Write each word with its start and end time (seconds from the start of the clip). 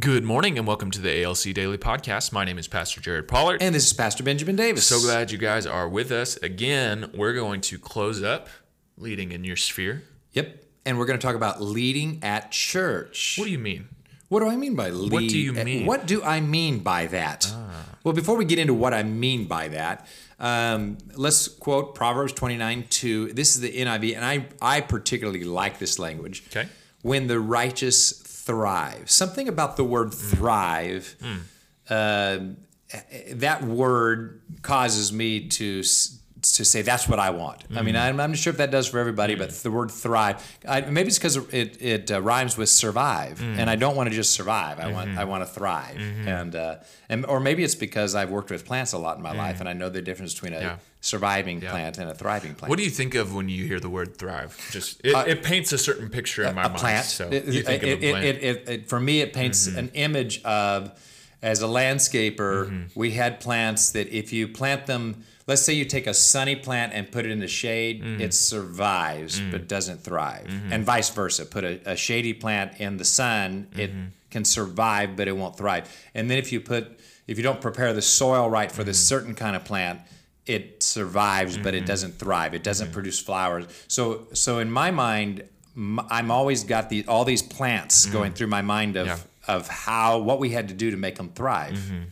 Good 0.00 0.24
morning 0.24 0.58
and 0.58 0.66
welcome 0.66 0.90
to 0.90 1.00
the 1.00 1.22
ALC 1.22 1.54
Daily 1.54 1.78
Podcast. 1.78 2.32
My 2.32 2.44
name 2.44 2.58
is 2.58 2.66
Pastor 2.66 3.00
Jared 3.00 3.28
Pollard. 3.28 3.62
And 3.62 3.72
this 3.72 3.86
is 3.86 3.92
Pastor 3.92 4.24
Benjamin 4.24 4.56
Davis. 4.56 4.84
So 4.88 4.98
glad 4.98 5.30
you 5.30 5.38
guys 5.38 5.66
are 5.66 5.88
with 5.88 6.10
us. 6.10 6.36
Again, 6.38 7.12
we're 7.14 7.32
going 7.32 7.60
to 7.60 7.78
close 7.78 8.20
up 8.20 8.48
leading 8.98 9.30
in 9.30 9.44
your 9.44 9.54
sphere. 9.54 10.02
Yep. 10.32 10.64
And 10.84 10.98
we're 10.98 11.06
going 11.06 11.20
to 11.20 11.24
talk 11.24 11.36
about 11.36 11.62
leading 11.62 12.18
at 12.24 12.50
church. 12.50 13.36
What 13.38 13.44
do 13.44 13.52
you 13.52 13.58
mean? 13.60 13.86
What 14.30 14.40
do 14.40 14.48
I 14.48 14.56
mean 14.56 14.74
by 14.74 14.90
lead? 14.90 15.12
What 15.12 15.20
do 15.20 15.38
you 15.38 15.52
mean? 15.52 15.86
What 15.86 16.06
do 16.06 16.24
I 16.24 16.40
mean 16.40 16.80
by 16.80 17.06
that? 17.06 17.52
Ah. 17.54 17.84
Well, 18.02 18.14
before 18.14 18.36
we 18.36 18.44
get 18.44 18.58
into 18.58 18.74
what 18.74 18.92
I 18.92 19.04
mean 19.04 19.46
by 19.46 19.68
that, 19.68 20.08
um, 20.40 20.98
let's 21.14 21.46
quote 21.46 21.94
Proverbs 21.94 22.32
29 22.32 22.86
2. 22.90 23.32
This 23.32 23.54
is 23.54 23.60
the 23.60 23.70
NIV, 23.70 24.16
and 24.16 24.24
I, 24.24 24.46
I 24.60 24.80
particularly 24.80 25.44
like 25.44 25.78
this 25.78 26.00
language. 26.00 26.42
Okay. 26.48 26.68
When 27.02 27.28
the 27.28 27.38
righteous 27.38 28.23
thrive. 28.44 29.10
Something 29.10 29.48
about 29.48 29.76
the 29.76 29.84
word 29.84 30.12
thrive, 30.12 31.16
mm. 31.20 31.40
uh, 31.88 32.54
that 33.32 33.64
word 33.64 34.42
causes 34.62 35.12
me 35.12 35.48
to 35.48 35.82
to 36.52 36.64
say 36.64 36.82
that's 36.82 37.08
what 37.08 37.18
I 37.18 37.30
want. 37.30 37.68
Mm. 37.68 37.78
I 37.78 37.82
mean, 37.82 37.96
I'm, 37.96 38.20
I'm, 38.20 38.30
not 38.30 38.38
sure 38.38 38.50
if 38.50 38.56
that 38.58 38.70
does 38.70 38.88
for 38.88 38.98
everybody, 38.98 39.34
mm. 39.34 39.38
but 39.38 39.50
the 39.50 39.70
word 39.70 39.90
thrive, 39.90 40.58
I, 40.66 40.82
maybe 40.82 41.08
it's 41.08 41.18
because 41.18 41.36
it, 41.52 41.80
it 41.80 42.10
uh, 42.10 42.20
rhymes 42.20 42.56
with 42.56 42.68
survive, 42.68 43.38
mm. 43.38 43.58
and 43.58 43.68
I 43.68 43.76
don't 43.76 43.96
want 43.96 44.08
to 44.08 44.14
just 44.14 44.32
survive. 44.32 44.78
I 44.78 44.84
mm-hmm. 44.84 44.92
want 44.92 45.18
I 45.18 45.24
want 45.24 45.46
to 45.46 45.52
thrive, 45.52 45.96
mm-hmm. 45.96 46.28
and 46.28 46.56
uh, 46.56 46.76
and 47.08 47.26
or 47.26 47.40
maybe 47.40 47.64
it's 47.64 47.74
because 47.74 48.14
I've 48.14 48.30
worked 48.30 48.50
with 48.50 48.64
plants 48.64 48.92
a 48.92 48.98
lot 48.98 49.16
in 49.16 49.22
my 49.22 49.32
life, 49.32 49.60
and 49.60 49.68
I 49.68 49.72
know 49.72 49.88
the 49.88 50.02
difference 50.02 50.34
between 50.34 50.54
a 50.54 50.60
yeah 50.60 50.76
surviving 51.04 51.60
yeah. 51.60 51.70
plant 51.70 51.98
and 51.98 52.10
a 52.10 52.14
thriving 52.14 52.54
plant. 52.54 52.70
What 52.70 52.78
do 52.78 52.84
you 52.84 52.90
think 52.90 53.14
of 53.14 53.34
when 53.34 53.50
you 53.50 53.66
hear 53.66 53.78
the 53.78 53.90
word 53.90 54.16
thrive? 54.16 54.56
Just 54.70 55.02
it, 55.04 55.14
uh, 55.14 55.24
it 55.26 55.42
paints 55.42 55.70
a 55.72 55.78
certain 55.78 56.08
picture 56.08 56.44
in 56.44 56.54
my 56.54 56.64
a 56.64 56.68
mind. 56.68 56.80
Plant. 56.80 57.04
So 57.04 57.28
it, 57.28 57.44
you 57.44 57.62
think 57.62 57.82
it, 57.82 57.92
of 57.92 58.02
a 58.02 58.10
plant. 58.10 58.68
It, 58.68 58.88
for 58.88 58.98
me, 58.98 59.20
it 59.20 59.34
paints 59.34 59.68
mm-hmm. 59.68 59.78
an 59.78 59.90
image 59.92 60.42
of 60.44 60.98
as 61.44 61.62
a 61.62 61.66
landscaper. 61.66 62.66
Mm-hmm. 62.66 62.98
We 62.98 63.12
had 63.12 63.38
plants 63.38 63.92
that 63.92 64.08
if 64.08 64.32
you 64.32 64.48
plant 64.48 64.86
them, 64.86 65.24
let's 65.46 65.60
say 65.60 65.74
you 65.74 65.84
take 65.84 66.06
a 66.06 66.14
sunny 66.14 66.56
plant 66.56 66.94
and 66.94 67.12
put 67.12 67.26
it 67.26 67.30
in 67.30 67.38
the 67.38 67.46
shade, 67.46 68.02
mm-hmm. 68.02 68.20
it 68.20 68.32
survives 68.32 69.38
mm-hmm. 69.38 69.50
but 69.50 69.68
doesn't 69.68 70.02
thrive, 70.02 70.46
mm-hmm. 70.46 70.72
and 70.72 70.84
vice 70.84 71.10
versa. 71.10 71.44
Put 71.44 71.64
a, 71.64 71.80
a, 71.92 71.96
shady 71.96 72.32
plant 72.32 72.80
in 72.80 72.96
the 72.96 73.04
sun, 73.04 73.68
it 73.76 73.90
mm-hmm. 73.90 74.06
can 74.30 74.44
survive 74.44 75.16
but 75.16 75.28
it 75.28 75.36
won't 75.36 75.56
thrive. 75.56 75.94
And 76.14 76.30
then 76.30 76.38
if 76.38 76.50
you 76.50 76.60
put 76.60 76.98
if 77.26 77.36
you 77.36 77.42
don't 77.42 77.60
prepare 77.60 77.92
the 77.92 78.02
soil 78.02 78.48
right 78.48 78.72
for 78.72 78.82
this 78.82 79.06
certain 79.06 79.34
kind 79.34 79.54
of 79.54 79.64
plant, 79.64 80.00
it 80.46 80.82
survives, 80.82 81.54
mm-hmm. 81.54 81.62
but 81.62 81.74
it 81.74 81.78
mm-hmm. 81.78 81.86
doesn't 81.86 82.14
thrive. 82.18 82.54
It 82.54 82.62
doesn't 82.62 82.86
mm-hmm. 82.86 82.94
produce 82.94 83.20
flowers. 83.20 83.66
So, 83.88 84.26
so 84.32 84.58
in 84.58 84.70
my 84.70 84.90
mind, 84.90 85.44
I'm 85.76 86.30
always 86.30 86.64
got 86.64 86.88
the 86.88 87.04
all 87.06 87.24
these 87.24 87.42
plants 87.42 88.04
mm-hmm. 88.04 88.12
going 88.12 88.32
through 88.32 88.46
my 88.48 88.62
mind 88.62 88.96
of 88.96 89.06
yeah. 89.06 89.18
Of 89.48 89.68
how 89.68 90.18
what 90.18 90.38
we 90.38 90.50
had 90.50 90.68
to 90.68 90.74
do 90.74 90.90
to 90.90 90.96
make 90.96 91.16
them 91.16 91.30
thrive, 91.30 91.74
mm-hmm. 91.74 92.04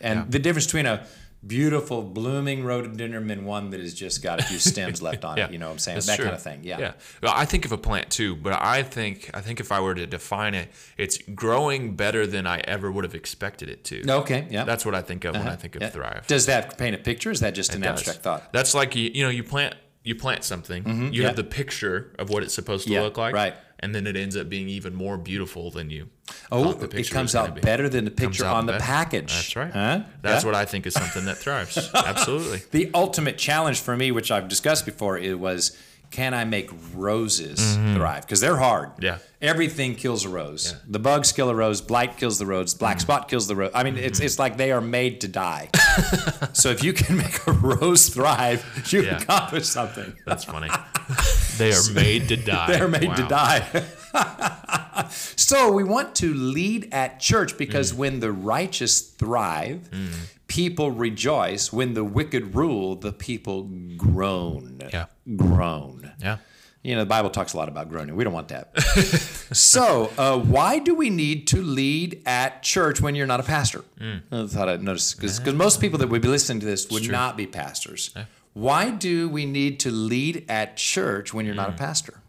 and 0.00 0.18
yeah. 0.20 0.24
the 0.28 0.38
difference 0.38 0.66
between 0.66 0.86
a 0.86 1.06
beautiful 1.46 2.02
blooming 2.02 2.64
rhododendron 2.64 3.30
and 3.30 3.46
one 3.46 3.70
that 3.70 3.80
has 3.80 3.94
just 3.94 4.22
got 4.22 4.40
a 4.40 4.42
few 4.42 4.58
stems 4.58 5.00
left 5.02 5.24
on 5.24 5.38
yeah, 5.38 5.46
it. 5.46 5.52
You 5.52 5.58
know 5.58 5.66
what 5.66 5.72
I'm 5.72 5.78
saying? 5.78 6.00
That 6.00 6.16
true. 6.16 6.26
kind 6.26 6.36
of 6.36 6.42
thing. 6.42 6.60
Yeah. 6.62 6.78
Yeah. 6.78 6.92
Well, 7.22 7.32
I 7.34 7.44
think 7.46 7.64
of 7.64 7.72
a 7.72 7.78
plant 7.78 8.10
too, 8.10 8.36
but 8.36 8.60
I 8.60 8.82
think 8.82 9.30
I 9.34 9.40
think 9.40 9.60
if 9.60 9.72
I 9.72 9.80
were 9.80 9.94
to 9.94 10.06
define 10.06 10.54
it, 10.54 10.68
it's 10.96 11.18
growing 11.18 11.96
better 11.96 12.26
than 12.26 12.46
I 12.46 12.58
ever 12.60 12.90
would 12.90 13.04
have 13.04 13.14
expected 13.14 13.68
it 13.68 13.84
to. 13.84 14.10
Okay. 14.10 14.46
Yeah. 14.50 14.64
That's 14.64 14.84
what 14.84 14.94
I 14.94 15.02
think 15.02 15.24
of 15.24 15.34
uh-huh. 15.34 15.44
when 15.44 15.52
I 15.52 15.56
think 15.56 15.76
of 15.76 15.82
yeah. 15.82 15.90
thrive. 15.90 16.26
Does 16.26 16.46
that 16.46 16.76
paint 16.76 16.94
a 16.94 16.98
picture? 16.98 17.30
Is 17.30 17.40
that 17.40 17.54
just 17.54 17.70
it 17.70 17.76
an 17.76 17.82
does. 17.82 18.00
abstract 18.00 18.20
thought? 18.20 18.52
That's 18.52 18.74
like 18.74 18.94
you, 18.94 19.10
you 19.14 19.22
know 19.22 19.30
you 19.30 19.44
plant 19.44 19.74
you 20.02 20.14
plant 20.14 20.44
something, 20.44 20.82
mm-hmm. 20.82 21.12
you 21.12 21.22
yeah. 21.22 21.28
have 21.28 21.36
the 21.36 21.44
picture 21.44 22.12
of 22.18 22.30
what 22.30 22.42
it's 22.42 22.54
supposed 22.54 22.86
to 22.86 22.92
yeah, 22.92 23.02
look 23.02 23.18
like, 23.18 23.34
right? 23.34 23.54
And 23.82 23.94
then 23.94 24.06
it 24.06 24.16
ends 24.16 24.36
up 24.36 24.48
being 24.48 24.68
even 24.68 24.94
more 24.94 25.16
beautiful 25.16 25.70
than 25.70 25.88
you. 25.88 26.08
Oh, 26.52 26.78
it 26.80 27.10
comes 27.10 27.34
out 27.34 27.54
be. 27.54 27.60
better 27.62 27.88
than 27.88 28.04
the 28.04 28.10
picture 28.10 28.46
on 28.46 28.66
the 28.66 28.72
better. 28.72 28.84
package. 28.84 29.32
That's 29.32 29.56
right. 29.56 29.72
Huh? 29.72 30.02
That's 30.20 30.44
yeah. 30.44 30.48
what 30.48 30.54
I 30.54 30.66
think 30.66 30.86
is 30.86 30.94
something 30.94 31.24
that 31.24 31.38
thrives. 31.38 31.90
Absolutely. 31.94 32.62
The 32.70 32.90
ultimate 32.92 33.38
challenge 33.38 33.80
for 33.80 33.96
me, 33.96 34.12
which 34.12 34.30
I've 34.30 34.48
discussed 34.48 34.84
before, 34.84 35.16
it 35.16 35.38
was 35.38 35.76
can 36.10 36.34
I 36.34 36.44
make 36.44 36.70
roses 36.94 37.60
mm-hmm. 37.60 37.94
thrive? 37.94 38.22
Because 38.22 38.40
they're 38.40 38.56
hard. 38.56 38.90
Yeah. 39.00 39.18
Everything 39.40 39.94
kills 39.94 40.24
a 40.24 40.28
rose. 40.28 40.72
Yeah. 40.72 40.78
The 40.88 40.98
bugs 40.98 41.32
kill 41.32 41.48
a 41.48 41.54
rose. 41.54 41.80
Blight 41.80 42.16
kills 42.16 42.38
the 42.38 42.46
rose. 42.46 42.74
Black 42.74 42.96
mm-hmm. 42.96 43.02
spot 43.02 43.28
kills 43.28 43.46
the 43.46 43.54
rose. 43.54 43.70
I 43.74 43.84
mean, 43.84 43.94
mm-hmm. 43.94 44.04
it's 44.04 44.20
it's 44.20 44.38
like 44.38 44.56
they 44.56 44.72
are 44.72 44.80
made 44.80 45.20
to 45.22 45.28
die. 45.28 45.70
so 46.52 46.70
if 46.70 46.82
you 46.82 46.92
can 46.92 47.16
make 47.16 47.46
a 47.46 47.52
rose 47.52 48.08
thrive, 48.08 48.64
you 48.90 49.02
yeah. 49.02 49.18
accomplish 49.18 49.66
something. 49.66 50.16
That's 50.26 50.44
funny. 50.44 50.68
they 51.58 51.72
are 51.72 51.92
made 51.92 52.28
to 52.28 52.36
die. 52.36 52.72
They 52.72 52.80
are 52.80 52.88
made 52.88 53.08
wow. 53.08 53.14
to 53.14 53.28
die. 53.28 55.06
so 55.10 55.70
we 55.72 55.84
want 55.84 56.16
to 56.16 56.34
lead 56.34 56.92
at 56.92 57.20
church 57.20 57.56
because 57.56 57.92
mm. 57.92 57.96
when 57.96 58.20
the 58.20 58.32
righteous 58.32 59.00
thrive, 59.00 59.88
mm 59.90 60.12
people 60.60 60.90
rejoice. 60.90 61.72
When 61.72 61.94
the 61.94 62.04
wicked 62.04 62.54
rule, 62.54 62.94
the 62.94 63.12
people 63.12 63.70
groan. 63.96 64.82
Yeah. 64.92 65.06
Groan. 65.36 66.12
Yeah. 66.20 66.36
You 66.82 66.94
know, 66.94 67.00
the 67.00 67.06
Bible 67.06 67.30
talks 67.30 67.54
a 67.54 67.56
lot 67.56 67.68
about 67.68 67.88
groaning. 67.88 68.14
We 68.14 68.24
don't 68.24 68.32
want 68.32 68.48
that. 68.48 68.78
so, 69.52 70.10
uh, 70.18 70.38
why 70.38 70.78
do 70.78 70.94
we 70.94 71.08
need 71.08 71.46
to 71.48 71.62
lead 71.62 72.22
at 72.26 72.62
church 72.62 73.00
when 73.00 73.14
you're 73.14 73.26
not 73.26 73.40
a 73.40 73.42
pastor? 73.42 73.84
Mm. 73.98 74.22
I 74.30 74.46
thought 74.46 74.68
I'd 74.68 74.82
notice 74.82 75.14
because 75.14 75.40
yeah. 75.40 75.52
most 75.52 75.80
people 75.80 75.98
that 75.98 76.08
would 76.08 76.22
be 76.22 76.28
listening 76.28 76.60
to 76.60 76.66
this 76.66 76.90
would 76.90 77.10
not 77.10 77.36
be 77.36 77.46
pastors. 77.46 78.10
Yeah. 78.14 78.24
Why 78.52 78.90
do 78.90 79.28
we 79.28 79.46
need 79.46 79.80
to 79.80 79.90
lead 79.90 80.44
at 80.48 80.76
church 80.76 81.32
when 81.32 81.46
you're 81.46 81.54
mm. 81.54 81.58
not 81.64 81.70
a 81.70 81.72
mm. 81.72 81.78
pastor? 81.78 82.20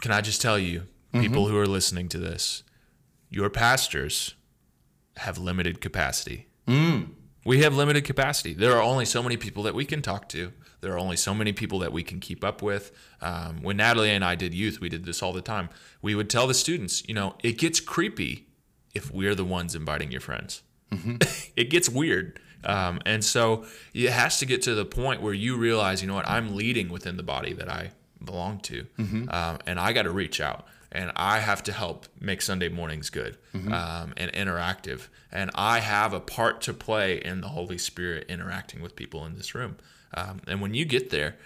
Can 0.00 0.12
I 0.12 0.20
just 0.20 0.40
tell 0.40 0.58
you, 0.58 0.86
people 1.12 1.44
mm-hmm. 1.44 1.52
who 1.52 1.58
are 1.58 1.66
listening 1.66 2.08
to 2.10 2.18
this, 2.18 2.62
your 3.28 3.50
pastors 3.50 4.34
have 5.18 5.38
limited 5.38 5.80
capacity. 5.80 6.47
Mm. 6.68 7.10
We 7.44 7.62
have 7.62 7.74
limited 7.74 8.04
capacity. 8.04 8.52
There 8.52 8.76
are 8.76 8.82
only 8.82 9.04
so 9.04 9.22
many 9.22 9.36
people 9.36 9.62
that 9.62 9.74
we 9.74 9.84
can 9.84 10.02
talk 10.02 10.28
to. 10.30 10.52
There 10.80 10.92
are 10.92 10.98
only 10.98 11.16
so 11.16 11.34
many 11.34 11.52
people 11.52 11.78
that 11.80 11.92
we 11.92 12.02
can 12.02 12.20
keep 12.20 12.44
up 12.44 12.62
with. 12.62 12.92
Um, 13.20 13.62
when 13.62 13.78
Natalie 13.78 14.10
and 14.10 14.24
I 14.24 14.34
did 14.34 14.54
youth, 14.54 14.80
we 14.80 14.88
did 14.88 15.04
this 15.04 15.22
all 15.22 15.32
the 15.32 15.40
time. 15.40 15.70
We 16.02 16.14
would 16.14 16.30
tell 16.30 16.46
the 16.46 16.54
students, 16.54 17.06
you 17.08 17.14
know, 17.14 17.34
it 17.42 17.58
gets 17.58 17.80
creepy 17.80 18.48
if 18.94 19.12
we're 19.12 19.34
the 19.34 19.44
ones 19.44 19.74
inviting 19.74 20.12
your 20.12 20.20
friends. 20.20 20.62
Mm-hmm. 20.92 21.16
it 21.56 21.70
gets 21.70 21.88
weird. 21.88 22.38
Um, 22.64 23.00
and 23.06 23.24
so 23.24 23.64
it 23.94 24.10
has 24.10 24.38
to 24.40 24.46
get 24.46 24.62
to 24.62 24.74
the 24.74 24.84
point 24.84 25.22
where 25.22 25.32
you 25.32 25.56
realize, 25.56 26.02
you 26.02 26.08
know 26.08 26.14
what, 26.14 26.28
I'm 26.28 26.54
leading 26.54 26.88
within 26.88 27.16
the 27.16 27.22
body 27.22 27.52
that 27.54 27.68
I 27.68 27.92
belong 28.22 28.60
to. 28.60 28.84
Mm-hmm. 28.98 29.30
Um, 29.30 29.58
and 29.66 29.80
I 29.80 29.92
got 29.92 30.02
to 30.02 30.10
reach 30.10 30.40
out 30.40 30.66
and 30.90 31.12
I 31.16 31.40
have 31.40 31.62
to 31.64 31.72
help 31.72 32.06
make 32.18 32.40
Sunday 32.40 32.68
mornings 32.68 33.10
good 33.10 33.36
mm-hmm. 33.54 33.72
um, 33.72 34.14
and 34.16 34.32
interactive. 34.32 35.08
And 35.30 35.50
I 35.54 35.80
have 35.80 36.12
a 36.12 36.20
part 36.20 36.60
to 36.62 36.72
play 36.72 37.18
in 37.18 37.40
the 37.40 37.48
Holy 37.48 37.78
Spirit 37.78 38.26
interacting 38.28 38.80
with 38.80 38.96
people 38.96 39.24
in 39.26 39.36
this 39.36 39.54
room. 39.54 39.76
Um, 40.14 40.40
and 40.46 40.60
when 40.60 40.74
you 40.74 40.84
get 40.84 41.10
there, 41.10 41.36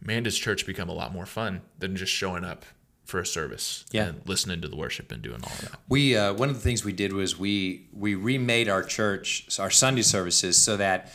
man, 0.00 0.22
does 0.22 0.38
church 0.38 0.66
become 0.66 0.88
a 0.88 0.94
lot 0.94 1.12
more 1.12 1.26
fun 1.26 1.62
than 1.78 1.96
just 1.96 2.12
showing 2.12 2.44
up 2.44 2.64
for 3.04 3.18
a 3.18 3.26
service 3.26 3.84
yeah. 3.90 4.06
and 4.06 4.22
listening 4.26 4.60
to 4.60 4.68
the 4.68 4.76
worship 4.76 5.10
and 5.10 5.20
doing 5.22 5.40
all 5.42 5.52
of 5.52 5.60
that. 5.62 5.80
We 5.88 6.16
uh, 6.16 6.34
one 6.34 6.48
of 6.48 6.54
the 6.54 6.60
things 6.60 6.84
we 6.84 6.92
did 6.92 7.12
was 7.12 7.36
we 7.36 7.88
we 7.92 8.14
remade 8.14 8.68
our 8.68 8.84
church 8.84 9.58
our 9.58 9.70
Sunday 9.70 10.02
services 10.02 10.56
so 10.56 10.76
that 10.76 11.12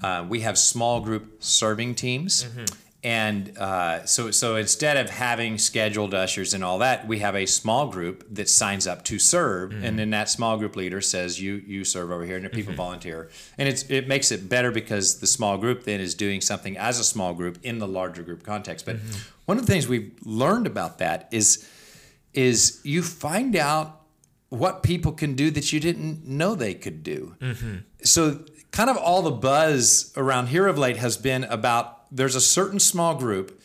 uh, 0.00 0.24
we 0.28 0.40
have 0.40 0.56
small 0.56 1.00
group 1.00 1.42
serving 1.42 1.96
teams. 1.96 2.44
Mm-hmm 2.44 2.83
and 3.04 3.56
uh, 3.58 4.06
so, 4.06 4.30
so 4.30 4.56
instead 4.56 4.96
of 4.96 5.10
having 5.10 5.58
scheduled 5.58 6.14
ushers 6.14 6.54
and 6.54 6.64
all 6.64 6.78
that, 6.78 7.06
we 7.06 7.18
have 7.18 7.36
a 7.36 7.44
small 7.44 7.88
group 7.88 8.24
that 8.34 8.48
signs 8.48 8.86
up 8.86 9.04
to 9.04 9.18
serve, 9.18 9.72
mm-hmm. 9.72 9.84
and 9.84 9.98
then 9.98 10.08
that 10.10 10.30
small 10.30 10.56
group 10.56 10.74
leader 10.74 11.02
says, 11.02 11.38
"You 11.38 11.62
you 11.66 11.84
serve 11.84 12.10
over 12.10 12.24
here," 12.24 12.38
and 12.38 12.50
people 12.50 12.72
mm-hmm. 12.72 12.78
volunteer, 12.78 13.28
and 13.58 13.68
it's 13.68 13.82
it 13.90 14.08
makes 14.08 14.32
it 14.32 14.48
better 14.48 14.70
because 14.70 15.20
the 15.20 15.26
small 15.26 15.58
group 15.58 15.84
then 15.84 16.00
is 16.00 16.14
doing 16.14 16.40
something 16.40 16.78
as 16.78 16.98
a 16.98 17.04
small 17.04 17.34
group 17.34 17.58
in 17.62 17.78
the 17.78 17.86
larger 17.86 18.22
group 18.22 18.42
context. 18.42 18.86
But 18.86 18.96
mm-hmm. 18.96 19.18
one 19.44 19.58
of 19.58 19.66
the 19.66 19.70
things 19.70 19.86
we've 19.86 20.14
learned 20.24 20.66
about 20.66 20.96
that 20.98 21.28
is 21.30 21.68
is 22.32 22.80
you 22.84 23.02
find 23.02 23.54
out 23.54 24.00
what 24.48 24.82
people 24.82 25.12
can 25.12 25.34
do 25.34 25.50
that 25.50 25.74
you 25.74 25.80
didn't 25.80 26.26
know 26.26 26.54
they 26.54 26.74
could 26.74 27.02
do. 27.02 27.36
Mm-hmm. 27.40 27.76
So, 28.02 28.44
kind 28.70 28.88
of 28.88 28.96
all 28.96 29.20
the 29.20 29.30
buzz 29.30 30.10
around 30.16 30.46
here 30.46 30.66
of 30.66 30.78
late 30.78 30.96
has 30.96 31.18
been 31.18 31.44
about 31.44 32.03
there's 32.14 32.36
a 32.36 32.40
certain 32.40 32.78
small 32.78 33.16
group 33.16 33.60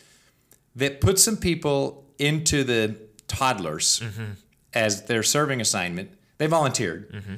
that 0.74 1.00
puts 1.00 1.22
some 1.22 1.36
people 1.36 2.04
into 2.18 2.64
the 2.64 2.96
toddlers 3.28 4.00
mm-hmm. 4.00 4.32
as 4.74 5.04
their 5.04 5.22
serving 5.22 5.60
assignment. 5.60 6.10
They 6.38 6.48
volunteered. 6.48 7.12
Mm-hmm. 7.12 7.34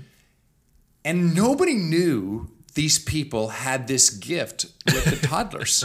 And 1.05 1.35
nobody 1.35 1.75
knew 1.75 2.51
these 2.75 2.99
people 2.99 3.49
had 3.49 3.87
this 3.89 4.09
gift 4.09 4.67
with 4.87 5.05
the 5.05 5.27
toddlers. 5.27 5.85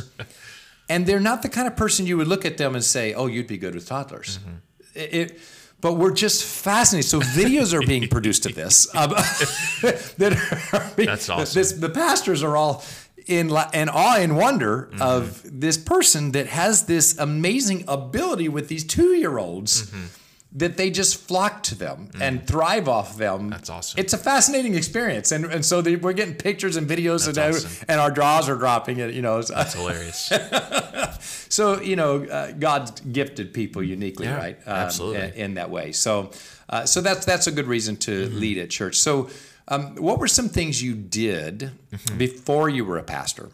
and 0.89 1.05
they're 1.05 1.19
not 1.19 1.41
the 1.41 1.49
kind 1.49 1.67
of 1.67 1.75
person 1.75 2.07
you 2.07 2.15
would 2.17 2.27
look 2.27 2.45
at 2.45 2.57
them 2.57 2.75
and 2.75 2.83
say, 2.83 3.13
"Oh, 3.13 3.25
you'd 3.25 3.47
be 3.47 3.57
good 3.57 3.75
with 3.75 3.87
toddlers." 3.87 4.39
Mm-hmm. 4.39 4.55
It, 4.95 5.13
it- 5.13 5.39
but 5.79 5.93
we're 5.93 6.11
just 6.11 6.43
fascinated. 6.43 7.07
So 7.07 7.19
videos 7.19 7.71
are 7.71 7.85
being 7.85 8.07
produced 8.07 8.47
of 8.47 8.55
this. 8.55 8.87
Um, 8.95 9.11
that 10.17 10.69
are 10.73 10.95
being- 10.95 11.05
That's 11.07 11.29
awesome. 11.29 11.59
This, 11.59 11.73
the 11.73 11.89
pastors 11.89 12.41
are 12.41 12.57
all 12.57 12.83
in 13.27 13.51
awe 13.51 14.15
and 14.17 14.35
wonder 14.37 14.89
Mm-hmm. 14.91 15.01
of 15.01 15.41
this 15.45 15.77
person 15.77 16.31
that 16.31 16.47
has 16.47 16.85
this 16.85 17.17
amazing 17.17 17.83
ability 17.87 18.49
with 18.49 18.67
these 18.67 18.83
two 18.85 19.13
year 19.15 19.37
olds. 19.37 19.87
Mm-hmm. 19.87 20.05
That 20.53 20.77
they 20.77 20.89
just 20.89 21.17
flock 21.27 21.61
to 21.63 21.75
them 21.75 22.09
and 22.21 22.47
thrive 22.47 22.87
off 22.87 23.17
them. 23.17 23.49
That's 23.49 23.69
awesome. 23.69 23.99
It's 23.99 24.13
a 24.13 24.17
fascinating 24.17 24.73
experience, 24.75 25.31
and 25.33 25.45
and 25.45 25.63
so 25.63 25.81
they, 25.81 25.97
we're 25.97 26.13
getting 26.13 26.33
pictures 26.35 26.77
and 26.77 26.87
videos, 26.89 27.27
and 27.27 27.37
awesome. 27.37 27.85
and 27.89 27.99
our 27.99 28.09
draws 28.09 28.47
are 28.49 28.55
dropping. 28.55 28.97
It, 28.99 29.13
you 29.13 29.21
know, 29.21 29.37
It's 29.39 29.73
hilarious. 29.73 30.31
so 31.49 31.81
you 31.81 31.95
know, 31.95 32.23
uh, 32.25 32.53
God's 32.53 32.91
gifted 33.01 33.53
people 33.53 33.83
uniquely, 33.83 34.25
Yeah, 34.25 34.37
right? 34.37 34.57
absolutely. 34.65 35.21
In, 35.27 35.33
in 35.33 35.53
that 35.55 35.69
way. 35.69 35.91
So, 35.91 36.31
uh, 36.69 36.85
so 36.85 37.01
that's 37.01 37.25
that's 37.25 37.47
a 37.47 37.51
good 37.51 37.67
reason 37.67 37.97
to 37.97 38.27
Mm-hmm. 38.27 38.39
lead 38.39 38.57
at 38.57 38.69
church. 38.69 38.95
So, 38.97 39.29
um, 39.69 39.95
what 39.95 40.19
were 40.19 40.27
some 40.27 40.49
things 40.49 40.81
you 40.81 40.95
did 40.95 41.71
Mm-hmm. 41.91 42.17
before 42.17 42.67
you 42.69 42.83
were 42.85 42.97
a 42.97 43.03
pastor 43.03 43.49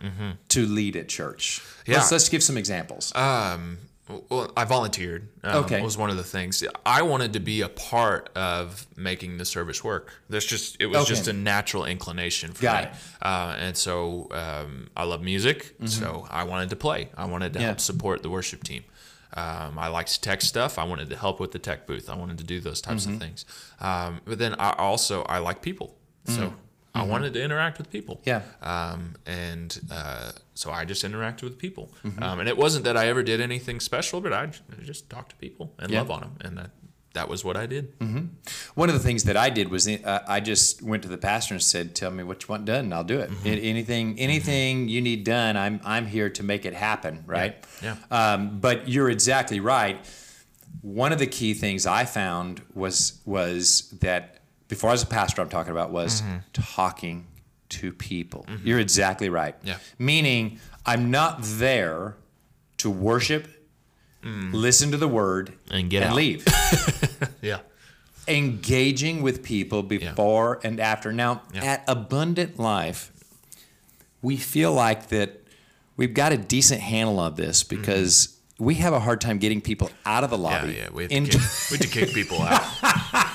to 0.49 0.65
lead 0.65 0.95
at 0.95 1.07
church? 1.07 1.61
Yeah. 1.85 1.97
Let's, 1.97 2.11
let's 2.11 2.29
give 2.29 2.41
some 2.43 2.57
examples. 2.57 3.13
Um, 3.15 3.77
well, 4.29 4.51
I 4.57 4.65
volunteered. 4.65 5.29
Um, 5.43 5.63
Okay. 5.63 5.81
was 5.81 5.97
one 5.97 6.09
of 6.09 6.17
the 6.17 6.23
things 6.23 6.63
I 6.85 7.03
wanted 7.03 7.33
to 7.33 7.39
be 7.39 7.61
a 7.61 7.69
part 7.69 8.29
of 8.35 8.85
making 8.97 9.37
the 9.37 9.45
service 9.45 9.83
work. 9.83 10.11
That's 10.29 10.45
just 10.45 10.77
it 10.81 10.87
was 10.87 10.97
Okay. 10.97 11.09
just 11.09 11.27
a 11.27 11.33
natural 11.33 11.85
inclination 11.85 12.51
for 12.53 12.61
Got 12.63 12.83
me. 12.85 12.89
Uh, 13.21 13.55
and 13.57 13.77
so 13.77 14.27
um, 14.31 14.89
I 14.97 15.03
love 15.05 15.21
music, 15.21 15.75
so 15.85 16.27
I 16.29 16.43
wanted 16.43 16.69
to 16.71 16.75
play. 16.75 17.09
I 17.15 17.25
wanted 17.25 17.53
to 17.53 17.59
Mm-hmm. 17.59 17.61
Yeah. 17.61 17.67
help 17.67 17.79
support 17.79 18.23
the 18.23 18.29
worship 18.29 18.63
team. 18.63 18.83
Um, 19.35 19.79
I 19.79 19.87
liked 19.87 20.21
tech 20.21 20.41
stuff. 20.41 20.77
I 20.77 20.83
wanted 20.83 21.09
to 21.09 21.15
help 21.15 21.39
with 21.39 21.51
the 21.53 21.59
tech 21.59 21.87
booth. 21.87 22.07
I 22.09 22.15
wanted 22.15 22.37
to 22.39 22.43
do 22.43 22.59
those 22.59 22.81
types 22.81 23.05
Mm-hmm. 23.05 23.13
of 23.15 23.19
things. 23.21 23.45
Um, 23.79 24.21
but 24.25 24.37
then 24.37 24.53
I 24.59 24.73
also 24.73 25.23
I 25.23 25.37
like 25.39 25.61
people, 25.61 25.95
so 26.25 26.53
I 26.95 27.03
wanted 27.03 27.33
to 27.33 27.41
interact 27.43 27.77
with 27.79 27.89
people. 27.89 28.21
Mm-hmm. 28.25 28.29
Yeah. 28.29 28.41
Um, 28.91 29.15
and 29.25 29.79
uh, 29.91 30.31
so 30.53 30.71
I 30.71 30.85
just 30.85 31.03
interacted 31.03 31.43
with 31.43 31.57
people. 31.57 31.91
Mm-hmm. 32.05 32.21
Um, 32.21 32.39
and 32.39 32.47
it 32.47 32.55
wasn't 32.57 32.85
that 32.85 32.95
I 32.97 33.07
ever 33.07 33.23
did 33.23 33.41
anything 33.41 33.79
special, 33.79 34.21
but 34.21 34.31
I 34.33 34.49
just 34.83 35.09
talked 35.09 35.29
to 35.31 35.35
people 35.37 35.73
and 35.79 35.91
Yeah. 35.91 35.99
love 35.99 36.11
on 36.11 36.21
them. 36.21 36.35
And 36.41 36.57
that, 36.57 36.69
that 37.13 37.29
was 37.29 37.43
what 37.43 37.57
I 37.57 37.65
did. 37.67 37.93
One 38.75 38.89
of 38.89 38.93
the 38.95 38.99
things 39.01 39.23
that 39.25 39.37
I 39.37 39.49
did 39.49 39.69
was 39.69 39.87
uh, 39.87 40.19
I 40.27 40.39
just 40.39 40.81
went 40.81 41.03
to 41.03 41.09
the 41.09 41.17
pastor 41.17 41.53
and 41.53 41.61
said, 41.63 41.93
"Tell 41.95 42.09
me 42.09 42.23
what 42.23 42.41
you 42.41 42.47
want 42.49 42.65
done, 42.65 42.85
and 42.85 42.93
I'll 42.93 43.03
do 43.03 43.19
it. 43.19 43.29
Mm-hmm. 43.29 43.47
Anything, 43.47 44.19
anything 44.19 44.89
you 44.89 44.99
need 44.99 45.23
done, 45.23 45.55
I'm 45.55 45.79
I'm 45.85 46.07
here 46.07 46.29
to 46.31 46.41
make 46.43 46.65
it 46.65 46.73
happen." 46.73 47.23
Right? 47.27 47.63
Yeah. 47.83 47.97
Um, 48.09 48.59
but 48.59 48.89
you're 48.89 49.11
exactly 49.11 49.59
right. 49.59 50.03
One 50.81 51.11
of 51.13 51.19
the 51.19 51.27
key 51.27 51.53
things 51.53 51.85
I 51.85 52.05
found 52.05 52.61
was 52.73 53.21
was 53.25 53.91
that 54.01 54.39
before 54.67 54.89
I 54.89 54.93
was 54.93 55.03
a 55.03 55.07
pastor, 55.07 55.41
I'm 55.41 55.49
talking 55.49 55.71
about 55.71 55.91
was 55.91 56.21
Mm-hmm. 56.21 56.37
talking 56.53 57.27
to 57.69 57.91
people. 57.91 58.45
You're 58.63 58.79
exactly 58.79 59.29
right. 59.29 59.55
Yeah. 59.63 59.77
Meaning, 59.97 60.59
I'm 60.85 61.09
not 61.11 61.39
there 61.41 62.15
to 62.77 62.89
worship, 62.89 63.47
listen 64.23 64.91
to 64.91 64.97
the 64.97 65.07
word, 65.07 65.53
Mm. 65.69 65.79
And 65.79 65.89
get 65.89 66.03
and 66.03 66.11
out. 66.11 66.15
leave 66.15 66.45
Yeah. 67.41 67.59
engaging 68.27 69.21
with 69.21 69.43
people 69.43 69.83
before 69.83 70.59
and 70.63 70.79
after. 70.79 71.11
Now, 71.11 71.41
Yeah. 71.53 71.63
at 71.63 71.83
Abundant 71.87 72.59
Life, 72.59 73.11
we 74.21 74.37
feel 74.37 74.71
like 74.73 75.09
that 75.09 75.41
we've 75.97 76.13
got 76.13 76.31
a 76.31 76.37
decent 76.37 76.81
handle 76.81 77.19
on 77.19 77.35
this 77.35 77.63
because 77.63 78.37
we 78.59 78.75
have 78.75 78.93
a 78.93 78.99
hard 78.99 79.19
time 79.19 79.39
getting 79.39 79.61
people 79.61 79.89
out 80.05 80.23
of 80.23 80.29
the 80.29 80.37
Mm-hmm. 80.37 80.45
Yeah. 80.45 80.59
lobby. 80.61 80.73
Yeah. 80.73 80.89
We 80.93 81.03
have, 81.03 81.11
into- 81.11 81.37
kick, 81.39 81.47
we 81.71 81.77
have 81.77 81.85
to 81.87 81.87
kick 81.91 82.13
people 82.13 82.41
out. 82.41 82.63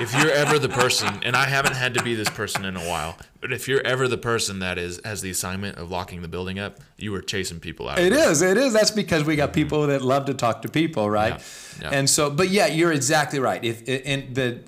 if 0.00 0.14
you're 0.14 0.30
ever 0.32 0.58
the 0.58 0.68
person, 0.68 1.20
and 1.22 1.34
I 1.36 1.46
haven't 1.46 1.74
had 1.74 1.94
to 1.94 2.02
be 2.02 2.14
this 2.14 2.28
person 2.30 2.64
in 2.64 2.76
a 2.76 2.80
while, 2.88 3.16
but 3.40 3.52
if 3.52 3.68
you're 3.68 3.84
ever 3.86 4.08
the 4.08 4.18
person 4.18 4.58
that 4.60 4.78
is 4.78 5.00
has 5.04 5.20
the 5.22 5.30
assignment 5.30 5.78
of 5.78 5.90
locking 5.90 6.22
the 6.22 6.28
building 6.28 6.58
up, 6.58 6.80
you 6.96 7.14
are 7.14 7.22
chasing 7.22 7.60
people 7.60 7.88
out. 7.88 7.98
It 7.98 8.12
is. 8.12 8.42
It 8.42 8.56
is. 8.56 8.72
That's 8.72 8.90
because 8.90 9.24
we 9.24 9.36
got 9.36 9.52
people 9.52 9.86
that 9.88 10.02
love 10.02 10.26
to 10.26 10.34
talk 10.34 10.62
to 10.62 10.68
people, 10.68 11.08
right? 11.10 11.34
Yeah, 11.80 11.90
yeah. 11.90 11.98
And 11.98 12.08
so, 12.08 12.30
but 12.30 12.48
yeah, 12.50 12.66
you're 12.66 12.92
exactly 12.92 13.38
right. 13.40 13.62
If 13.64 13.82
and 14.06 14.34
the 14.34 14.60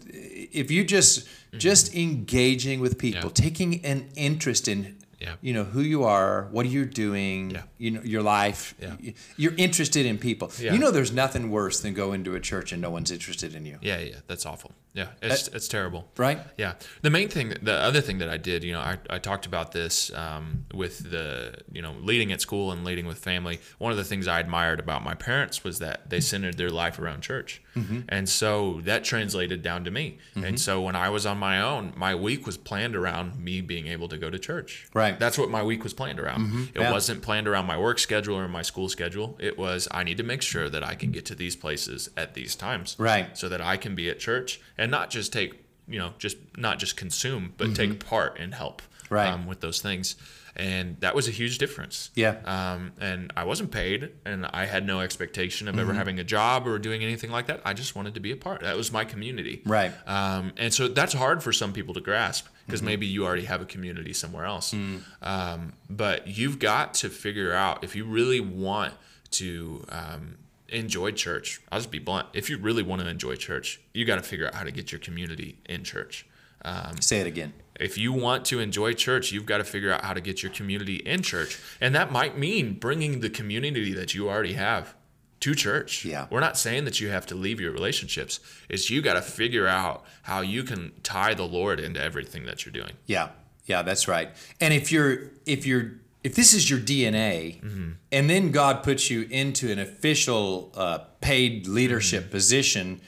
if 0.53 0.71
you 0.71 0.85
just 0.85 1.29
just 1.57 1.95
engaging 1.95 2.81
with 2.81 2.99
people, 2.99 3.31
Mm-hmm. 3.31 3.43
Yeah. 3.43 3.49
taking 3.51 3.85
an 3.85 4.09
interest 4.17 4.69
in. 4.69 4.97
Yeah. 5.21 5.35
You 5.43 5.53
know 5.53 5.65
who 5.65 5.83
you 5.83 6.05
are, 6.05 6.49
what 6.51 6.65
are 6.67 6.71
you 6.71 6.85
doing, 6.87 7.51
Yeah. 7.51 7.63
you 7.79 7.91
know 7.91 8.03
your 8.03 8.23
life. 8.23 8.75
Yeah. 8.81 9.13
You're 9.37 9.55
interested 9.57 10.07
in 10.07 10.19
people. 10.19 10.51
Yeah. 10.59 10.73
You 10.73 10.79
know 10.79 10.91
there's 10.91 11.13
nothing 11.13 11.51
worse 11.51 11.81
than 11.81 11.95
go 11.95 12.13
into 12.13 12.35
a 12.35 12.41
church 12.41 12.73
and 12.73 12.81
no 12.81 12.91
one's 12.91 13.11
interested 13.11 13.55
in 13.55 13.67
you. 13.67 13.79
Yeah, 13.83 13.99
yeah, 13.99 14.17
that's 14.27 14.47
awful. 14.47 14.73
Yeah, 14.93 15.07
it's 15.23 15.47
it's 15.49 15.69
terrible. 15.69 16.09
Right? 16.17 16.41
Yeah. 16.59 16.73
The 17.03 17.11
main 17.11 17.29
thing, 17.29 17.55
the 17.63 17.75
other 17.75 18.01
thing 18.01 18.19
that 18.19 18.29
I 18.29 18.39
did, 18.39 18.65
you 18.65 18.73
know, 18.73 18.81
I, 18.81 18.99
I 19.09 19.19
talked 19.19 19.47
about 19.47 19.71
this 19.71 20.13
um, 20.15 20.65
with 20.75 21.11
the, 21.11 21.55
you 21.71 21.81
know, 21.81 21.93
leading 22.01 22.33
at 22.33 22.41
school 22.41 22.73
and 22.73 22.85
leading 22.85 23.07
with 23.07 23.19
family. 23.19 23.61
One 23.79 23.93
of 23.93 23.99
the 23.99 24.05
things 24.05 24.27
I 24.27 24.41
admired 24.41 24.81
about 24.81 25.05
my 25.05 25.15
parents 25.15 25.63
was 25.63 25.79
that 25.79 26.11
they 26.11 26.21
centered 26.21 26.57
their 26.57 26.71
life 26.71 26.99
around 26.99 27.21
church. 27.21 27.63
Mm-hmm. 27.77 28.01
And 28.09 28.29
so 28.29 28.81
that 28.83 29.05
translated 29.05 29.63
down 29.63 29.85
to 29.85 29.91
me. 29.93 30.19
And 30.35 30.59
so 30.59 30.81
when 30.81 30.97
I 30.97 31.09
was 31.11 31.25
on 31.25 31.39
my 31.39 31.61
own, 31.61 31.93
my 31.97 32.15
week 32.17 32.45
was 32.47 32.57
planned 32.57 32.97
around 32.97 33.39
me 33.39 33.61
being 33.61 33.87
able 33.87 34.09
to 34.09 34.17
go 34.19 34.29
to 34.29 34.39
church. 34.41 34.89
Right. 34.93 35.10
That's 35.19 35.37
what 35.39 35.51
my 35.51 35.63
week 35.63 35.83
was 35.83 35.93
planned 35.95 36.21
around. 36.21 36.69
It 36.75 36.81
Yeah. 36.81 36.93
wasn't 36.93 37.23
planned 37.23 37.49
around 37.49 37.67
my 37.67 37.77
work 37.79 37.99
schedule 37.99 38.37
or 38.37 38.49
my 38.49 38.63
school 38.63 38.89
schedule. 38.89 39.37
It 39.41 39.59
was, 39.59 39.89
I 39.91 40.05
need 40.05 40.17
to 40.19 40.23
make 40.23 40.43
sure 40.43 40.69
that 40.71 40.83
I 40.85 40.95
can 40.95 41.11
get 41.13 41.25
to 41.27 41.35
these 41.35 41.57
places 41.57 42.09
at 42.17 42.35
these 42.35 42.55
times 42.55 42.97
Right. 42.99 43.37
so 43.37 43.49
that 43.49 43.61
I 43.61 43.77
can 43.77 43.95
be 43.95 44.09
at 44.11 44.19
church 44.21 44.61
and 44.79 44.91
not 44.91 45.11
just 45.11 45.33
take, 45.33 45.65
you 45.89 45.99
know, 45.99 46.15
just 46.19 46.37
not 46.57 46.79
just 46.79 46.97
consume, 46.97 47.55
but 47.57 47.75
take 47.75 48.05
part 48.05 48.39
and 48.39 48.55
help 48.55 48.83
Mm-hmm. 48.83 48.87
Right. 49.11 49.29
um, 49.29 49.47
with 49.47 49.61
those 49.61 49.81
things. 49.83 50.17
And 50.57 50.99
that 51.01 51.15
was 51.15 51.29
a 51.29 51.31
huge 51.31 51.59
difference. 51.59 52.11
Yeah. 52.17 52.37
Um, 52.45 52.93
and 53.01 53.33
I 53.37 53.45
wasn't 53.45 53.71
paid, 53.71 54.11
and 54.25 54.45
I 54.47 54.65
had 54.67 54.85
no 54.85 55.01
expectation 55.01 55.69
of 55.69 55.75
Mm-hmm. 55.75 55.81
ever 55.83 55.95
having 55.95 56.19
a 56.19 56.25
job 56.25 56.67
or 56.67 56.79
doing 56.79 57.03
anything 57.05 57.31
like 57.31 57.47
that. 57.47 57.61
I 57.65 57.73
just 57.73 57.95
wanted 57.95 58.15
to 58.15 58.21
be 58.21 58.33
a 58.33 58.37
part. 58.37 58.63
That 58.63 58.77
was 58.77 58.91
my 58.93 59.05
community. 59.05 59.63
Right. 59.65 59.93
Um, 60.09 60.53
and 60.57 60.75
so 60.75 60.89
that's 60.89 61.13
hard 61.13 61.43
for 61.43 61.53
some 61.53 61.73
people 61.73 61.95
to 61.95 62.01
grasp 62.01 62.47
because 62.67 62.81
Mm-hmm. 62.81 62.87
maybe 62.87 63.07
you 63.07 63.25
already 63.25 63.45
have 63.45 63.61
a 63.63 63.65
community 63.65 64.13
somewhere 64.13 64.45
else. 64.45 64.73
Mm. 64.75 65.03
Um, 65.23 65.73
but 65.89 66.27
you've 66.27 66.59
got 66.59 66.95
to 66.95 67.09
figure 67.11 67.53
out 67.53 67.85
if 67.85 67.95
you 67.95 68.05
really 68.05 68.41
want 68.41 68.95
to 69.33 69.85
um, 69.91 70.37
enjoy 70.69 71.13
church. 71.13 71.61
I'll 71.71 71.79
just 71.79 71.91
be 71.93 72.01
blunt. 72.01 72.27
If 72.33 72.51
you 72.51 72.59
really 72.59 72.83
want 72.83 73.03
to 73.03 73.09
enjoy 73.09 73.37
church, 73.37 73.81
you 73.95 74.05
got 74.05 74.17
to 74.17 74.23
figure 74.23 74.47
out 74.49 74.55
how 74.55 74.65
to 74.65 74.73
get 74.73 74.91
your 74.93 74.99
community 74.99 75.59
in 75.69 75.85
church. 75.85 76.27
Um, 76.65 77.01
Say 77.01 77.21
it 77.21 77.27
again. 77.29 77.53
If 77.81 77.97
you 77.99 78.13
want 78.13 78.45
to 78.47 78.61
enjoy 78.61 78.93
church, 78.93 79.33
you've 79.33 79.47
got 79.47 79.59
to 79.59 79.65
figure 79.65 79.93
out 79.93 80.05
how 80.05 80.13
to 80.13 80.21
get 80.21 80.43
your 80.43 80.53
community 80.53 80.97
in 80.97 81.23
church. 81.23 81.59
And 81.81 81.95
that 81.95 82.13
might 82.13 82.37
mean 82.39 82.75
bringing 82.75 83.21
the 83.21 83.31
community 83.31 83.93
that 83.95 84.15
you 84.15 84.29
already 84.29 84.53
have 84.55 84.95
to 85.41 85.55
church. 85.55 86.05
Yeah. 86.05 86.27
We're 86.31 86.41
not 86.41 86.59
saying 86.59 86.85
that 86.85 87.01
you 87.01 87.09
have 87.09 87.25
to 87.27 87.35
leave 87.35 87.61
your 87.61 87.73
relationships. 87.73 88.41
It's 88.69 88.91
you 88.91 89.01
got 89.01 89.15
to 89.15 89.23
figure 89.23 89.67
out 89.67 90.05
how 90.23 90.43
you 90.43 90.63
can 90.63 90.93
tie 91.03 91.33
the 91.35 91.45
Lord 91.47 91.81
into 91.81 92.01
everything 92.03 92.45
that 92.47 92.65
you're 92.67 92.73
doing. 92.75 92.93
Yeah, 93.07 93.31
yeah, 93.65 93.81
that's 93.83 94.07
right. 94.07 94.31
And 94.61 94.75
if 94.75 94.93
you're 94.93 95.31
if 95.47 95.65
you're 95.67 95.93
if 96.23 96.35
this 96.35 96.53
is 96.53 96.69
your 96.69 96.79
DNA, 96.79 97.63
Mm-hmm. 97.63 97.91
and 98.13 98.29
then 98.29 98.51
God 98.51 98.83
puts 98.83 99.11
you 99.11 99.23
into 99.31 99.73
an 99.73 99.79
official 99.79 100.71
uh, 100.75 100.99
paid 101.23 101.67
leadership 101.67 102.25
Mm-hmm. 102.25 102.33
position, 102.33 103.01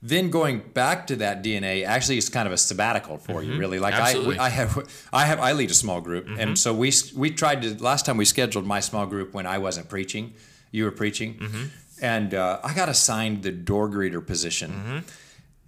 then 0.00 0.30
going 0.30 0.60
back 0.60 1.06
to 1.08 1.16
that 1.16 1.42
DNA 1.42 1.84
actually 1.84 2.18
is 2.18 2.28
kind 2.28 2.46
of 2.46 2.52
a 2.52 2.56
sabbatical 2.56 3.18
for 3.18 3.42
you, 3.42 3.58
really. 3.58 3.78
Like 3.80 3.94
I, 3.94 3.96
Mm-hmm. 3.98 4.06
Absolutely. 4.06 4.34
Mm-hmm. 4.36 4.42
I 4.42 4.48
have, 4.50 5.08
I 5.12 5.24
have, 5.26 5.40
I 5.40 5.52
lead 5.52 5.70
a 5.70 5.74
small 5.74 6.00
group, 6.00 6.26
and 6.38 6.56
so 6.58 6.72
we 6.72 6.92
we 7.16 7.30
tried 7.30 7.62
to 7.62 7.82
last 7.82 8.06
time 8.06 8.16
we 8.16 8.24
scheduled 8.24 8.64
my 8.66 8.80
small 8.80 9.06
group 9.06 9.34
when 9.34 9.46
I 9.46 9.58
wasn't 9.58 9.88
preaching, 9.88 10.34
you 10.70 10.84
were 10.84 10.92
preaching, 10.92 11.34
Mm-hmm. 11.34 11.64
and 12.00 12.32
uh, 12.34 12.60
I 12.62 12.74
got 12.74 12.88
assigned 12.88 13.42
the 13.42 13.50
door 13.52 13.88
greeter 13.88 14.24
position. 14.24 14.70
Mm-hmm. 14.70 14.98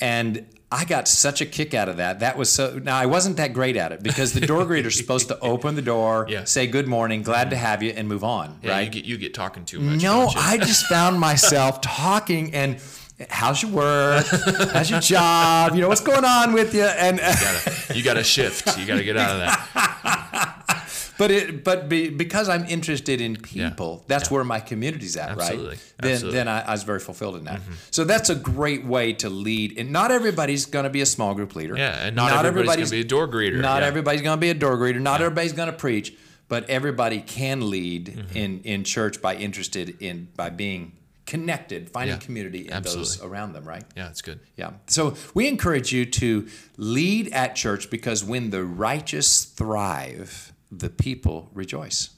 And 0.02 0.46
I 0.72 0.84
got 0.84 1.08
such 1.08 1.40
a 1.40 1.46
kick 1.46 1.74
out 1.74 1.88
of 1.88 1.96
that. 1.98 2.20
That 2.20 2.38
was 2.38 2.50
so. 2.50 2.78
Now 2.78 2.96
I 2.96 3.06
wasn't 3.06 3.36
that 3.38 3.52
great 3.52 3.76
at 3.76 3.90
it 3.92 4.02
because 4.02 4.32
the 4.32 4.40
door 4.46 4.64
greeter's 4.64 4.96
supposed 4.96 5.28
to 5.28 5.38
open 5.52 5.74
the 5.74 5.82
door, 5.82 6.26
Yeah. 6.28 6.44
say 6.44 6.66
good 6.68 6.86
morning, 6.86 7.22
glad 7.22 7.50
to 7.50 7.56
have 7.56 7.82
you, 7.82 7.90
and 7.90 8.08
move 8.08 8.22
on. 8.24 8.60
Yeah, 8.62 8.70
right? 8.70 8.84
you 8.84 8.90
get 8.90 9.04
you 9.04 9.18
get 9.18 9.34
talking 9.34 9.64
too 9.64 9.80
much. 9.80 10.02
no? 10.02 10.30
I 10.36 10.56
just 10.58 10.86
found 10.86 11.18
myself 11.28 11.80
talking 11.80 12.54
and. 12.54 12.80
How's 13.28 13.62
your 13.62 13.72
work? 13.72 14.26
How's 14.72 14.90
your 14.90 15.00
job? 15.00 15.74
You 15.74 15.82
know 15.82 15.88
what's 15.88 16.00
going 16.00 16.24
on 16.24 16.52
with 16.52 16.74
you? 16.74 16.84
And 16.84 17.18
gotta, 17.18 17.94
you 17.94 18.02
got 18.02 18.14
to 18.14 18.24
shift. 18.24 18.78
You 18.78 18.86
got 18.86 18.96
to 18.96 19.04
get 19.04 19.16
out 19.16 19.32
of 19.32 19.40
that. 19.40 21.14
but 21.18 21.30
it 21.30 21.62
but 21.62 21.88
be, 21.88 22.08
because 22.08 22.48
I'm 22.48 22.64
interested 22.64 23.20
in 23.20 23.36
people, 23.36 24.04
that's 24.06 24.30
where 24.30 24.42
my 24.42 24.58
community's 24.58 25.16
at, 25.16 25.30
Absolutely. 25.30 25.68
right? 25.68 25.92
Then 26.00 26.12
Absolutely. 26.12 26.38
then 26.38 26.48
I, 26.48 26.60
I 26.62 26.70
was 26.70 26.82
very 26.82 27.00
fulfilled 27.00 27.36
in 27.36 27.44
that. 27.44 27.60
So 27.90 28.04
that's 28.04 28.30
a 28.30 28.34
great 28.34 28.86
way 28.86 29.12
to 29.14 29.28
lead. 29.28 29.78
And 29.78 29.92
not 29.92 30.10
everybody's 30.10 30.64
going 30.64 30.84
to 30.84 30.90
be 30.90 31.02
a 31.02 31.06
small 31.06 31.34
group 31.34 31.54
leader. 31.54 31.76
Yeah, 31.76 32.06
and 32.06 32.16
not, 32.16 32.46
everybody's, 32.46 32.90
gonna 32.90 33.02
be 33.02 33.06
a 33.06 33.08
door 33.08 33.28
greeter. 33.28 33.60
Not 33.60 33.82
yeah. 33.82 33.88
everybody's 33.88 34.22
going 34.22 34.38
to 34.38 34.40
be 34.40 34.50
a 34.50 34.54
door 34.54 34.78
greeter. 34.78 35.00
Not 35.00 35.20
everybody's 35.20 35.52
going 35.52 35.70
to 35.70 35.76
preach. 35.76 36.14
but 36.48 36.68
everybody 36.68 37.20
can 37.20 37.70
lead 37.70 38.06
mm-hmm. 38.06 38.36
in 38.36 38.60
in 38.64 38.82
church 38.84 39.22
by 39.22 39.36
interested 39.36 39.96
in 40.02 40.28
by 40.36 40.50
being 40.50 40.92
connected, 41.30 41.88
finding 41.88 42.16
yeah, 42.16 42.20
community 42.20 42.66
in 42.66 42.72
absolutely. 42.72 43.16
those 43.16 43.22
around 43.22 43.52
them, 43.52 43.64
right? 43.64 43.84
Yeah, 43.96 44.08
it's 44.08 44.20
good. 44.20 44.40
Yeah. 44.56 44.72
So 44.88 45.14
we 45.32 45.46
encourage 45.46 45.92
you 45.92 46.04
to 46.04 46.48
lead 46.76 47.28
at 47.32 47.54
church 47.54 47.88
because 47.88 48.24
when 48.24 48.50
the 48.50 48.64
righteous 48.64 49.44
thrive, 49.44 50.52
the 50.72 50.90
people 50.90 51.48
rejoice. 51.54 52.10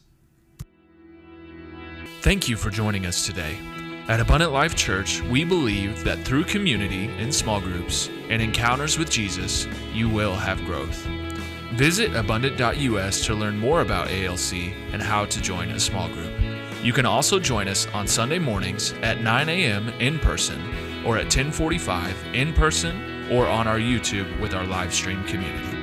Thank 2.23 2.49
you 2.49 2.57
for 2.57 2.71
joining 2.71 3.05
us 3.05 3.27
today. 3.27 3.59
At 4.09 4.19
Abundant 4.19 4.53
Life 4.53 4.75
Church, 4.75 5.21
we 5.23 5.45
believe 5.45 6.03
that 6.05 6.25
through 6.25 6.45
community 6.45 7.05
in 7.19 7.31
small 7.31 7.61
groups 7.61 8.09
and 8.31 8.41
encounters 8.41 8.97
with 8.97 9.11
Jesus, 9.11 9.67
you 9.93 10.09
will 10.09 10.35
have 10.35 10.65
growth. 10.65 11.07
Visit 11.75 12.17
abundant.us 12.17 13.27
to 13.27 13.35
learn 13.35 13.59
more 13.59 13.83
about 13.83 14.11
ALC 14.11 14.55
and 14.93 15.03
how 15.03 15.27
to 15.27 15.41
join 15.43 15.71
a 15.71 15.81
small 15.81 16.09
group. 16.09 16.33
You 16.83 16.93
can 16.93 17.07
also 17.07 17.39
join 17.39 17.69
us 17.69 17.87
on 17.95 18.09
Sunday 18.09 18.41
mornings 18.41 18.93
at 19.03 19.21
9 19.21 19.49
a.m. 19.49 19.89
in 20.01 20.19
person 20.19 20.61
or 21.07 21.17
at 21.17 21.27
1045 21.27 22.35
in 22.35 22.53
person 22.53 23.31
or 23.31 23.47
on 23.47 23.69
our 23.69 23.79
YouTube 23.79 24.41
with 24.41 24.53
our 24.53 24.65
live 24.65 24.93
stream 24.93 25.23
community. 25.25 25.82